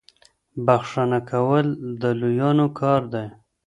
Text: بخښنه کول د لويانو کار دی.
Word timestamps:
بخښنه 0.65 1.19
کول 1.29 1.65
د 2.01 2.03
لويانو 2.19 2.67
کار 2.79 3.01
دی. 3.13 3.27